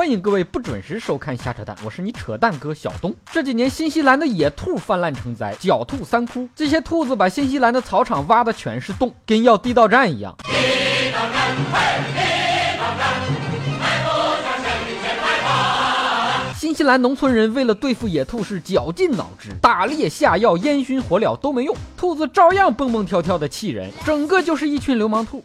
[0.00, 3.14] 欢迎各位不准时收看瞎扯淡，我是你扯淡哥小东。
[3.30, 10.34] 这几年新西兰的野兔泛滥成灾，狡兔三窟，这些兔子把新西兰的草场挖的全是洞，跟要地道战一样。
[16.56, 25.44] 新西兰农村人为了对付野兔是绞尽脑汁，打猎、下药、烟熏火燎都没用，兔子照样蹦蹦跳跳的气人，整个就是一群流氓兔。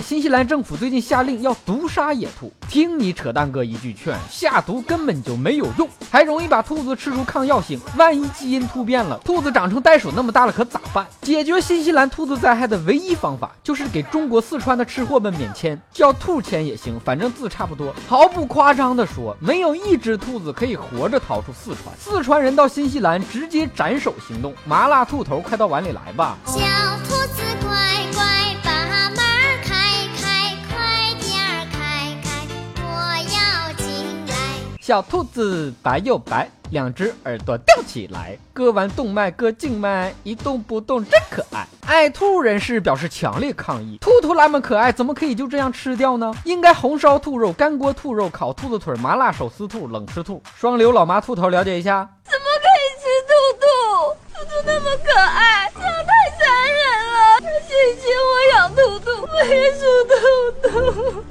[0.00, 7.80] 新西兰政府最近下令要毒杀野兔，听你扯淡哥一句劝，下毒根本就没有用，还容易把兔子吃出抗药性。
[7.96, 11.06] 万一基因突变了，兔子长成袋鼠那么大了，可咋办？
[11.22, 17.94] 解决新西兰兔子灾害的唯一方法，就是给中国四川的吃货们免签，叫兔签也行，反正字差不多。
[18.08, 21.94] 毫不夸张的说，没有一只兔子可以活着逃出四川。
[21.98, 26.38] 四川人到新西兰直接斩首行动，麻辣兔头快到碗里来吧。
[34.92, 41.66] 小兔子白又白，两只耳朵吊起来，割完动脉割静脉，一动不动真可爱。
[41.86, 46.30] 爱兔人士表示强烈抗议：兔兔那么可爱，怎么可以就这样吃掉呢？
[46.44, 50.42] 应该红烧兔肉、干锅兔肉、烤兔子腿、麻辣手撕兔、冷吃兔。
[50.54, 53.64] 双流老妈兔头了解一下，怎么可以吃兔兔？
[54.34, 56.82] 兔兔那么可爱，这样太残忍
[57.14, 57.40] 了！
[57.66, 61.24] 谢谢我养兔兔，别属兔兔。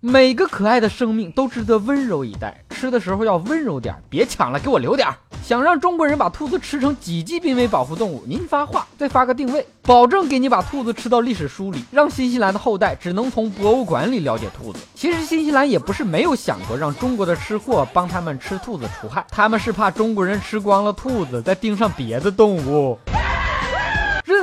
[0.00, 5.08] 每个可爱的生命都值得温柔以待，吃的时候要温柔点，别抢了，给我留点。
[5.42, 8.24] 想让中国人把兔子吃成几级濒危保护动物？
[8.26, 14.80] 您发话，再发个定位，保证给你把兔子吃到历史书里，让新西兰的后代只能从博物馆里了解兔子。
[14.94, 22.98] 其实新西兰也不是没有想过让中国的吃货帮他们吃兔子除害，他们是怕中国人吃光了兔子，再盯上别的动物。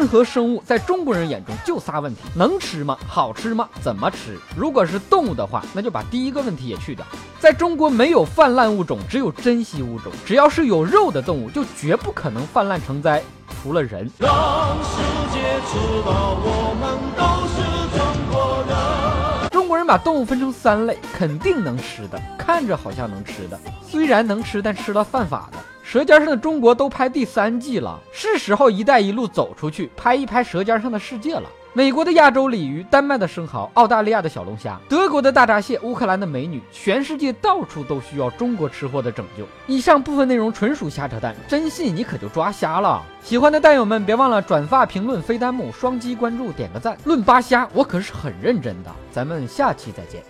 [0.02, 2.98] 任何生物在中国人眼中就仨问题：能吃吗？
[3.08, 3.70] 好吃吗？
[3.84, 4.36] 怎么吃？
[4.58, 7.06] 如果是动物的话，那就把第一个问题也去掉。
[7.40, 10.12] 在中国没有泛滥物种，只有珍稀物种。
[10.26, 13.22] 只要是有肉的动物，就绝不可能泛滥成灾。
[13.62, 14.10] 除了人。
[14.18, 14.98] 让世
[15.32, 15.40] 界
[15.70, 17.62] 知道我们都是
[17.96, 19.50] 中国人。
[19.52, 25.60] 中国人把动物分成三类：肯定能吃的，看着好像能吃的，虽然能吃，但吃了犯法的。
[25.92, 31.50] 《舌尖上的中国》都拍第三季了，是时候“一带一路”走出去，拍一拍《舌尖上的世界》了。
[31.74, 39.46] 美国的亚洲鲤鱼，丹麦的生蚝，澳大利亚的小龙虾，德国的大闸蟹，乌克兰的美女，全世界到处都需要中国吃货的拯救。
[39.68, 43.04] 以上部分内容纯属瞎扯淡，真信你可就抓瞎了。
[43.22, 46.98] 喜欢的蛋友们别忘了转发、评论、飞弹幕、双击关注、点个赞。
[47.04, 48.90] 论扒虾，我可是很认真的。
[49.12, 50.24] 咱们下期再见。